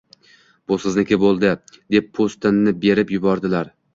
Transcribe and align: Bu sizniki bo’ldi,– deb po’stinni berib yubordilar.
Bu 0.71 0.77
sizniki 0.85 1.19
bo’ldi,– 1.25 1.51
deb 1.95 2.09
po’stinni 2.19 2.75
berib 2.87 3.15
yubordilar. 3.19 3.73